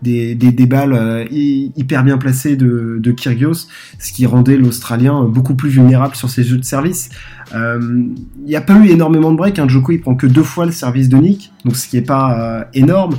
des, 0.01 0.65
balles 0.65 0.93
euh, 0.93 1.25
hyper 1.31 2.03
bien 2.03 2.17
placées 2.17 2.55
de, 2.55 2.97
de 2.99 3.11
Kyrgios, 3.11 3.67
ce 3.99 4.11
qui 4.13 4.25
rendait 4.25 4.57
l'Australien 4.57 5.23
beaucoup 5.23 5.55
plus 5.55 5.69
vulnérable 5.69 6.15
sur 6.15 6.29
ses 6.29 6.43
jeux 6.43 6.57
de 6.57 6.65
service. 6.65 7.09
Il 7.51 7.57
euh, 7.57 8.03
n'y 8.45 8.55
a 8.55 8.61
pas 8.61 8.77
eu 8.77 8.87
énormément 8.89 9.31
de 9.31 9.37
breaks, 9.37 9.59
hein. 9.59 9.67
Il 9.89 10.01
prend 10.01 10.15
que 10.15 10.27
deux 10.27 10.43
fois 10.43 10.65
le 10.65 10.71
service 10.71 11.09
de 11.09 11.17
Nick, 11.17 11.51
donc 11.65 11.75
ce 11.75 11.87
qui 11.87 11.97
est 11.97 12.01
pas 12.01 12.59
euh, 12.59 12.63
énorme. 12.73 13.17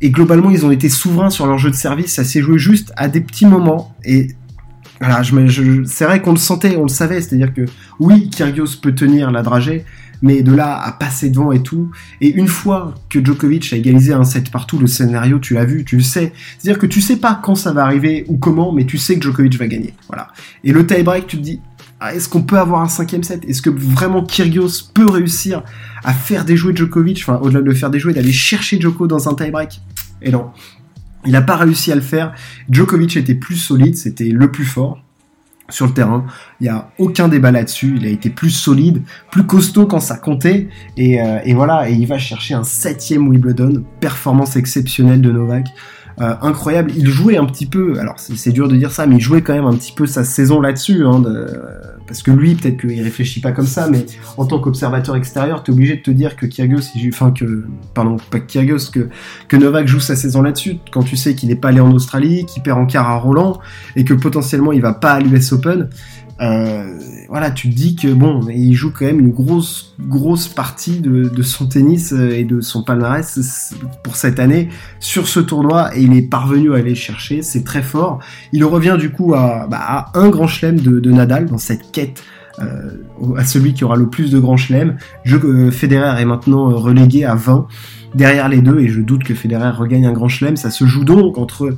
Et 0.00 0.10
globalement, 0.10 0.50
ils 0.50 0.64
ont 0.64 0.70
été 0.70 0.88
souverains 0.88 1.30
sur 1.30 1.46
leur 1.46 1.58
jeu 1.58 1.70
de 1.70 1.74
service, 1.74 2.14
ça 2.14 2.24
s'est 2.24 2.40
joué 2.40 2.58
juste 2.58 2.92
à 2.96 3.08
des 3.08 3.20
petits 3.20 3.46
moments. 3.46 3.94
Et 4.04 4.28
voilà, 5.00 5.22
je, 5.22 5.82
c'est 5.84 6.04
vrai 6.04 6.22
qu'on 6.22 6.32
le 6.32 6.38
sentait, 6.38 6.76
on 6.76 6.82
le 6.82 6.88
savait, 6.88 7.20
c'est-à-dire 7.20 7.52
que 7.52 7.64
oui, 7.98 8.30
Kyrgios 8.30 8.78
peut 8.80 8.94
tenir 8.94 9.30
la 9.30 9.42
dragée, 9.42 9.84
mais 10.22 10.42
de 10.42 10.52
là 10.52 10.80
à 10.80 10.92
passer 10.92 11.30
devant 11.30 11.52
et 11.52 11.62
tout. 11.62 11.90
Et 12.20 12.28
une 12.28 12.48
fois 12.48 12.94
que 13.08 13.24
Djokovic 13.24 13.72
a 13.72 13.76
égalisé 13.76 14.12
un 14.12 14.24
set 14.24 14.50
partout, 14.50 14.78
le 14.78 14.86
scénario, 14.86 15.38
tu 15.38 15.54
l'as 15.54 15.64
vu, 15.64 15.84
tu 15.84 15.96
le 15.96 16.02
sais. 16.02 16.32
C'est-à-dire 16.58 16.78
que 16.78 16.86
tu 16.86 17.00
sais 17.00 17.16
pas 17.16 17.40
quand 17.42 17.54
ça 17.54 17.72
va 17.72 17.84
arriver 17.84 18.24
ou 18.28 18.36
comment, 18.36 18.72
mais 18.72 18.84
tu 18.84 18.98
sais 18.98 19.16
que 19.16 19.22
Djokovic 19.22 19.56
va 19.56 19.66
gagner. 19.66 19.94
Voilà. 20.08 20.28
Et 20.64 20.72
le 20.72 20.86
tie-break, 20.86 21.26
tu 21.26 21.36
te 21.38 21.42
dis, 21.42 21.60
ah, 22.00 22.14
est-ce 22.14 22.28
qu'on 22.28 22.42
peut 22.42 22.58
avoir 22.58 22.82
un 22.82 22.88
cinquième 22.88 23.22
set? 23.22 23.44
Est-ce 23.48 23.62
que 23.62 23.70
vraiment 23.70 24.22
Kyrgios 24.22 24.90
peut 24.94 25.10
réussir 25.10 25.62
à 26.04 26.12
faire 26.12 26.44
déjouer 26.44 26.74
Djokovic, 26.74 27.20
enfin 27.22 27.40
au-delà 27.42 27.60
de 27.60 27.66
le 27.66 27.74
faire 27.74 27.90
déjouer, 27.90 28.12
d'aller 28.12 28.32
chercher 28.32 28.80
Djoko 28.80 29.06
dans 29.06 29.28
un 29.28 29.34
tie-break? 29.34 29.80
Et 30.22 30.30
non. 30.30 30.50
Il 31.26 31.32
n'a 31.32 31.42
pas 31.42 31.56
réussi 31.56 31.90
à 31.90 31.96
le 31.96 32.00
faire. 32.00 32.34
Djokovic 32.70 33.16
était 33.16 33.34
plus 33.34 33.56
solide, 33.56 33.96
c'était 33.96 34.28
le 34.28 34.50
plus 34.50 34.64
fort 34.64 35.02
sur 35.68 35.86
le 35.86 35.92
terrain. 35.92 36.24
Il 36.60 36.64
n'y 36.64 36.68
a 36.70 36.90
aucun 36.98 37.28
débat 37.28 37.50
là-dessus. 37.50 37.94
Il 37.96 38.06
a 38.06 38.10
été 38.10 38.30
plus 38.30 38.50
solide, 38.50 39.02
plus 39.30 39.44
costaud 39.44 39.86
quand 39.86 40.00
ça 40.00 40.16
comptait. 40.16 40.68
Et, 40.96 41.20
euh, 41.20 41.38
voilà, 41.54 41.88
et 41.88 41.94
il 41.94 42.06
va 42.06 42.18
chercher 42.18 42.54
un 42.54 42.64
septième 42.64 43.28
Wimbledon. 43.28 43.84
Performance 44.00 44.56
exceptionnelle 44.56 45.20
de 45.20 45.30
Novak. 45.30 45.66
Euh, 46.20 46.34
incroyable. 46.42 46.92
Il 46.96 47.08
jouait 47.08 47.36
un 47.36 47.44
petit 47.44 47.66
peu, 47.66 47.98
alors 47.98 48.16
c'est 48.18 48.50
dur 48.50 48.68
de 48.68 48.76
dire 48.76 48.90
ça, 48.90 49.06
mais 49.06 49.16
il 49.16 49.20
jouait 49.20 49.42
quand 49.42 49.54
même 49.54 49.66
un 49.66 49.74
petit 49.74 49.92
peu 49.92 50.06
sa 50.06 50.24
saison 50.24 50.60
là-dessus, 50.60 51.04
hein, 51.04 51.22
parce 52.06 52.22
que 52.22 52.30
lui, 52.30 52.54
peut-être 52.54 52.80
qu'il 52.80 53.00
réfléchit 53.02 53.40
pas 53.40 53.52
comme 53.52 53.66
ça, 53.66 53.88
mais 53.88 54.04
en 54.36 54.46
tant 54.46 54.58
qu'observateur 54.58 55.14
extérieur, 55.16 55.62
t'es 55.62 55.70
obligé 55.70 55.96
de 55.96 56.02
te 56.02 56.10
dire 56.10 56.36
que 56.36 56.46
Kyrgios, 56.46 56.80
enfin 57.08 57.30
que, 57.30 57.64
pardon, 57.94 58.16
pas 58.30 58.40
Kyrgios, 58.40 58.90
que, 58.92 59.08
que 59.46 59.56
Novak 59.56 59.86
joue 59.86 60.00
sa 60.00 60.16
saison 60.16 60.42
là-dessus, 60.42 60.78
quand 60.90 61.02
tu 61.02 61.16
sais 61.16 61.34
qu'il 61.34 61.50
n'est 61.50 61.56
pas 61.56 61.68
allé 61.68 61.80
en 61.80 61.92
Australie, 61.92 62.46
qu'il 62.46 62.62
perd 62.62 62.78
en 62.78 62.86
quart 62.86 63.08
à 63.08 63.16
Roland, 63.16 63.60
et 63.94 64.04
que 64.04 64.14
potentiellement 64.14 64.72
il 64.72 64.80
va 64.80 64.94
pas 64.94 65.12
à 65.12 65.20
l'US 65.20 65.52
Open. 65.52 65.88
Euh, 66.40 66.98
voilà, 67.28 67.50
tu 67.50 67.68
te 67.68 67.74
dis 67.74 67.96
que 67.96 68.08
bon, 68.08 68.46
il 68.48 68.74
joue 68.74 68.92
quand 68.92 69.04
même 69.04 69.18
une 69.18 69.32
grosse, 69.32 69.94
grosse 70.00 70.46
partie 70.46 71.00
de, 71.00 71.42
son 71.42 71.66
tennis 71.66 72.12
euh, 72.12 72.30
et 72.30 72.44
de 72.44 72.60
son 72.60 72.84
palmarès 72.84 73.74
pour 74.04 74.16
cette 74.16 74.38
année 74.38 74.68
sur 75.00 75.26
ce 75.26 75.40
tournoi 75.40 75.96
et 75.96 76.02
il 76.02 76.16
est 76.16 76.22
parvenu 76.22 76.74
à 76.74 76.76
aller 76.76 76.94
chercher, 76.94 77.42
c'est 77.42 77.64
très 77.64 77.82
fort. 77.82 78.20
Il 78.52 78.64
revient 78.64 78.96
du 78.98 79.10
coup 79.10 79.34
à, 79.34 79.66
bah, 79.68 80.06
un 80.14 80.28
grand 80.28 80.46
chelem 80.46 80.78
de, 80.78 81.10
Nadal 81.10 81.46
dans 81.46 81.58
cette 81.58 81.90
quête 81.90 82.22
euh, 82.60 83.36
à 83.36 83.44
celui 83.44 83.74
qui 83.74 83.84
aura 83.84 83.96
le 83.96 84.08
plus 84.08 84.30
de 84.30 84.38
grands 84.38 84.56
chelems. 84.56 84.96
Je, 85.24 85.70
Federer 85.70 86.20
est 86.20 86.24
maintenant 86.24 86.68
relégué 86.70 87.24
à 87.24 87.34
20 87.34 87.66
derrière 88.14 88.48
les 88.48 88.60
deux 88.60 88.78
et 88.78 88.88
je 88.88 89.00
doute 89.00 89.24
que 89.24 89.34
Federer 89.34 89.70
regagne 89.70 90.06
un 90.06 90.12
grand 90.12 90.28
chelem. 90.28 90.56
Ça 90.56 90.70
se 90.70 90.86
joue 90.86 91.04
donc 91.04 91.36
entre 91.36 91.76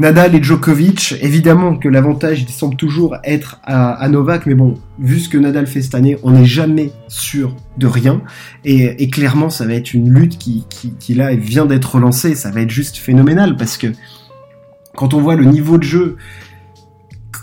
Nadal 0.00 0.36
et 0.36 0.42
Djokovic, 0.42 1.16
évidemment 1.22 1.76
que 1.76 1.88
l'avantage 1.88 2.46
semble 2.46 2.76
toujours 2.76 3.16
être 3.24 3.58
à, 3.64 4.08
Novak, 4.08 4.46
mais 4.46 4.54
bon, 4.54 4.74
vu 5.00 5.18
ce 5.18 5.28
que 5.28 5.36
Nadal 5.36 5.66
fait 5.66 5.82
cette 5.82 5.96
année, 5.96 6.16
on 6.22 6.30
n'est 6.30 6.44
jamais 6.44 6.92
sûr 7.08 7.56
de 7.78 7.88
rien. 7.88 8.22
Et, 8.64 9.10
clairement, 9.10 9.50
ça 9.50 9.66
va 9.66 9.74
être 9.74 9.94
une 9.94 10.12
lutte 10.12 10.38
qui, 10.38 10.64
là 11.14 11.34
vient 11.34 11.66
d'être 11.66 11.96
relancée, 11.96 12.36
ça 12.36 12.52
va 12.52 12.60
être 12.60 12.70
juste 12.70 12.96
phénoménal 12.96 13.56
parce 13.56 13.76
que 13.76 13.88
quand 14.94 15.14
on 15.14 15.20
voit 15.20 15.34
le 15.34 15.44
niveau 15.44 15.78
de 15.78 15.82
jeu 15.82 16.16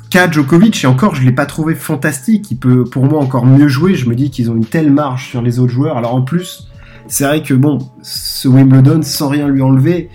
qu'a 0.09 0.31
Djokovic, 0.31 0.81
et 0.83 0.87
encore 0.87 1.15
je 1.15 1.23
l'ai 1.23 1.33
pas 1.33 1.45
trouvé 1.45 1.75
fantastique, 1.75 2.51
il 2.51 2.57
peut 2.57 2.85
pour 2.85 3.05
moi 3.05 3.21
encore 3.21 3.45
mieux 3.45 3.67
jouer, 3.67 3.95
je 3.95 4.07
me 4.07 4.15
dis 4.15 4.29
qu'ils 4.29 4.49
ont 4.49 4.55
une 4.55 4.65
telle 4.65 4.91
marge 4.91 5.27
sur 5.29 5.41
les 5.41 5.59
autres 5.59 5.73
joueurs. 5.73 5.97
Alors 5.97 6.15
en 6.15 6.21
plus, 6.21 6.69
c'est 7.07 7.25
vrai 7.25 7.43
que 7.43 7.53
bon, 7.53 7.79
ce 8.01 8.47
Wimbledon, 8.47 9.01
sans 9.01 9.27
rien 9.27 9.47
lui 9.49 9.61
enlever, 9.61 10.09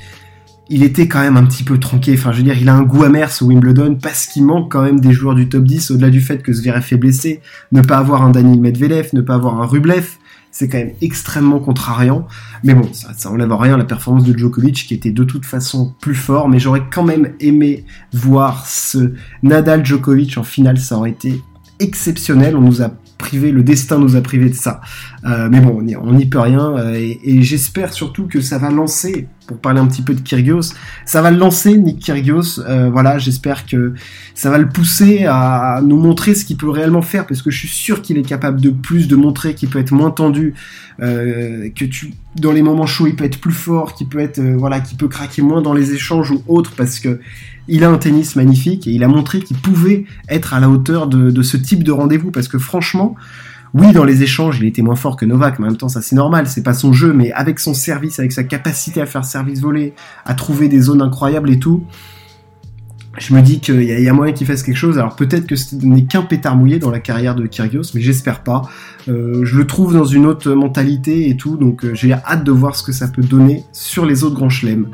il 0.71 0.85
était 0.85 1.09
quand 1.09 1.21
même 1.21 1.37
un 1.37 1.45
petit 1.45 1.65
peu 1.65 1.79
tronqué. 1.79 2.15
Enfin, 2.15 2.31
je 2.31 2.39
veux 2.39 2.43
dire, 2.45 2.57
il 2.57 2.69
a 2.69 2.75
un 2.75 2.83
goût 2.83 3.03
amer 3.03 3.31
ce 3.33 3.43
Wimbledon 3.43 3.97
parce 4.01 4.27
qu'il 4.27 4.47
manque 4.47 4.71
quand 4.71 4.83
même 4.83 5.01
des 5.01 5.13
joueurs 5.13 5.35
du 5.35 5.49
top 5.49 5.65
10 5.65 5.91
au-delà 5.91 6.11
du 6.11 6.21
fait 6.21 6.43
que 6.43 6.53
Zverev 6.53 6.87
est 6.93 6.97
blessé. 6.97 7.41
Ne 7.73 7.83
pas 7.83 7.99
avoir 7.99 8.23
un 8.23 8.31
Daniel 8.31 8.61
Medvedev, 8.61 9.09
ne 9.13 9.21
pas 9.21 9.35
avoir 9.35 9.61
un 9.61 9.67
Rublev, 9.67 10.07
c'est 10.53 10.69
quand 10.69 10.79
même 10.79 10.93
extrêmement 11.03 11.59
contrariant. 11.59 12.29
Mais 12.63 12.75
bon, 12.75 12.89
ça, 12.93 13.09
ça 13.17 13.31
enlève 13.31 13.53
rien 13.53 13.77
la 13.77 13.85
performance 13.85 14.23
de 14.25 14.37
Djokovic 14.37 14.87
qui 14.87 14.95
était 14.95 15.11
de 15.11 15.25
toute 15.25 15.45
façon 15.45 15.93
plus 16.01 16.15
fort. 16.15 16.49
Mais 16.49 16.61
j'aurais 16.61 16.85
quand 16.89 17.05
même 17.05 17.33
aimé 17.41 17.85
voir 18.13 18.65
ce 18.67 19.15
Nadal 19.43 19.85
Djokovic 19.85 20.39
en 20.39 20.45
finale. 20.45 20.79
Ça 20.79 20.97
aurait 20.97 21.11
été 21.11 21.43
exceptionnel. 21.81 22.57
On 22.57 22.61
nous 22.61 22.81
a 22.81 22.93
privé, 23.21 23.53
le 23.53 23.63
destin 23.63 23.99
nous 23.99 24.17
a 24.17 24.21
privé 24.21 24.49
de 24.49 24.55
ça. 24.55 24.81
Euh, 25.25 25.49
mais 25.51 25.61
bon, 25.61 25.85
on 26.03 26.13
n'y 26.13 26.27
peut 26.27 26.41
rien. 26.41 26.77
Euh, 26.77 26.95
et, 26.95 27.43
j'espère 27.43 27.93
surtout 27.93 28.27
que 28.27 28.41
ça 28.41 28.59
va 28.59 28.71
lancer, 28.71 29.29
pour 29.51 29.59
parler 29.59 29.81
un 29.81 29.89
petit 29.89 30.03
peu 30.03 30.15
de 30.15 30.21
Kyrgios, 30.21 30.75
ça 31.05 31.23
va 31.23 31.33
le 31.33 31.37
lancer, 31.37 31.77
Nick 31.77 31.99
Kyrgios. 31.99 32.61
Euh, 32.61 32.89
voilà, 32.89 33.19
j'espère 33.19 33.67
que 33.67 33.95
ça 34.37 34.49
va 34.49 34.59
le 34.59 34.69
pousser 34.69 35.27
à 35.27 35.81
nous 35.85 35.97
montrer 35.97 36.37
ce 36.37 36.45
qu'il 36.45 36.57
peut 36.57 36.71
réellement 36.71 37.03
faire, 37.03 37.27
parce 37.27 37.43
que 37.43 37.51
je 37.51 37.59
suis 37.59 37.69
sûr 37.69 38.01
qu'il 38.01 38.17
est 38.17 38.23
capable 38.23 38.61
de 38.61 38.71
plus, 38.71 39.09
de 39.09 39.17
montrer 39.17 39.57
qu'il 39.57 39.69
peut 39.69 39.81
être 39.81 39.91
moins 39.91 40.13
tendu, 40.13 40.55
que 41.01 41.85
tu, 41.85 42.13
dans 42.37 42.53
les 42.53 42.63
moments 42.63 42.87
chauds, 42.87 43.09
il 43.09 43.17
peut 43.17 43.25
être 43.25 43.41
plus 43.41 43.53
fort, 43.53 43.95
qu'il 43.95 44.07
peut 44.07 44.21
être, 44.21 44.41
voilà, 44.41 44.79
qu'il 44.81 44.97
peut 44.99 45.09
craquer 45.09 45.43
moins 45.43 45.63
dans 45.63 45.73
les 45.73 45.95
échanges 45.95 46.31
ou 46.31 46.43
autres, 46.47 46.75
parce 46.77 47.01
que 47.01 47.19
il 47.67 47.85
a 47.85 47.91
un 47.91 47.99
tennis 47.99 48.37
magnifique 48.37 48.87
et 48.87 48.91
il 48.91 49.03
a 49.03 49.09
montré 49.09 49.41
qu'il 49.41 49.57
pouvait 49.57 50.05
être 50.29 50.55
à 50.55 50.61
la 50.61 50.69
hauteur 50.69 51.07
de, 51.07 51.43
ce 51.43 51.57
type 51.57 51.83
de 51.83 51.93
rendez-vous 51.93 52.31
parce 52.31 52.49
que 52.49 52.59
franchement, 52.59 53.17
oui, 53.75 53.93
dans 53.93 54.05
les 54.05 54.23
échanges, 54.23 54.59
il 54.61 54.67
était 54.67 54.83
moins 54.83 54.97
fort 54.97 55.17
que 55.17 55.25
Novak, 55.25 55.59
mais 55.59 55.67
en 55.67 55.69
même 55.69 55.77
temps, 55.77 55.89
ça 55.89 56.03
c'est 56.03 56.17
normal, 56.17 56.49
c'est 56.49 56.63
pas 56.63 56.75
son 56.75 56.93
jeu, 56.93 57.13
mais 57.13 57.31
avec 57.33 57.61
son 57.61 57.75
service, 57.75 58.19
avec 58.19 58.33
sa 58.33 58.43
capacité 58.43 59.01
à 59.01 59.07
faire 59.07 59.25
service 59.25 59.61
volé, 59.61 59.95
à 60.25 60.35
trouver 60.35 60.69
des 60.69 60.81
zones 60.81 61.03
incroyables 61.03 61.51
et 61.51 61.59
tout, 61.59 61.85
je 63.19 63.35
me 63.35 63.43
dis 63.43 63.61
qu'il 63.61 63.83
y, 63.83 64.09
a 64.09 64.13
moyen 64.13 64.33
qu'il 64.33 64.47
fasse 64.47 64.63
quelque 64.63 64.77
chose. 64.77 64.99
Alors 64.99 65.17
peut-être 65.17 65.47
que 65.47 65.57
ce 65.57 65.75
n'est 65.75 66.05
qu'un 66.05 66.23
pétard 66.23 66.57
mouillé 66.57 66.79
dans 66.79 66.91
la 66.91 67.01
carrière 67.01 67.35
de 67.35 67.47
Kyrgios, 67.47 67.93
mais 67.95 68.01
j'espère 68.01 68.43
pas. 68.43 68.63
Euh, 69.09 69.45
je 69.45 69.57
le 69.57 69.67
trouve 69.67 69.93
dans 69.93 70.05
une 70.05 70.27
autre 70.27 70.51
mentalité 70.53 71.29
et 71.29 71.37
tout, 71.37 71.57
donc 71.57 71.85
euh, 71.85 71.95
j'ai 71.95 72.13
hâte 72.13 72.45
de 72.45 72.53
voir 72.53 72.77
ce 72.77 72.83
que 72.83 72.93
ça 72.93 73.09
peut 73.09 73.23
donner 73.23 73.65
sur 73.73 74.07
les 74.07 74.25
autres 74.25 74.37
grands 74.37 74.49
chelems. 74.49 74.89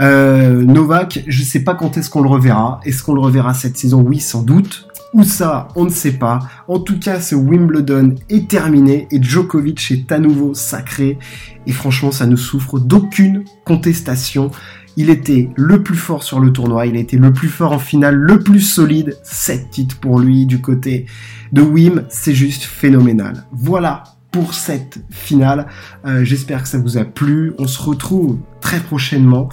Euh, 0.00 0.64
Novak, 0.64 1.24
je 1.26 1.42
sais 1.42 1.60
pas 1.60 1.74
quand 1.74 1.96
est-ce 1.96 2.10
qu'on 2.10 2.20
le 2.22 2.28
reverra. 2.28 2.80
Est-ce 2.84 3.02
qu'on 3.02 3.14
le 3.14 3.20
reverra 3.20 3.54
cette 3.54 3.78
saison? 3.78 4.02
Oui, 4.02 4.20
sans 4.20 4.42
doute. 4.42 4.85
Où 5.12 5.24
ça, 5.24 5.68
on 5.76 5.84
ne 5.84 5.90
sait 5.90 6.12
pas. 6.12 6.40
En 6.68 6.78
tout 6.78 6.98
cas, 6.98 7.20
ce 7.20 7.34
Wimbledon 7.34 8.16
est 8.28 8.48
terminé 8.48 9.06
et 9.10 9.22
Djokovic 9.22 9.90
est 9.90 10.12
à 10.12 10.18
nouveau 10.18 10.52
sacré. 10.54 11.18
Et 11.66 11.72
franchement, 11.72 12.10
ça 12.10 12.26
ne 12.26 12.36
souffre 12.36 12.78
d'aucune 12.78 13.44
contestation. 13.64 14.50
Il 14.96 15.10
était 15.10 15.50
le 15.56 15.82
plus 15.82 15.96
fort 15.96 16.22
sur 16.22 16.40
le 16.40 16.52
tournoi, 16.52 16.86
il 16.86 16.96
été 16.96 17.18
le 17.18 17.32
plus 17.32 17.48
fort 17.48 17.72
en 17.72 17.78
finale, 17.78 18.14
le 18.14 18.40
plus 18.40 18.60
solide. 18.60 19.16
7 19.22 19.70
titres 19.70 19.98
pour 19.98 20.18
lui 20.18 20.46
du 20.46 20.60
côté 20.60 21.06
de 21.52 21.62
Wim, 21.62 22.04
c'est 22.08 22.34
juste 22.34 22.64
phénoménal. 22.64 23.44
Voilà 23.52 24.04
pour 24.32 24.54
cette 24.54 24.98
finale. 25.10 25.66
Euh, 26.06 26.24
j'espère 26.24 26.62
que 26.62 26.68
ça 26.68 26.78
vous 26.78 26.98
a 26.98 27.04
plu. 27.04 27.54
On 27.58 27.66
se 27.66 27.80
retrouve 27.80 28.38
très 28.60 28.80
prochainement 28.80 29.48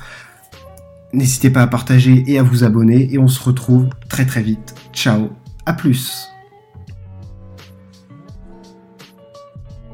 N'hésitez 1.13 1.51
pas 1.51 1.62
à 1.62 1.67
partager 1.67 2.24
et 2.25 2.39
à 2.39 2.43
vous 2.43 2.63
abonner 2.63 3.13
et 3.13 3.19
on 3.19 3.27
se 3.27 3.41
retrouve 3.41 3.88
très 4.10 4.25
très 4.25 4.41
vite. 4.41 4.74
Ciao, 4.93 5.29
à 5.65 5.74
plus 5.74 6.32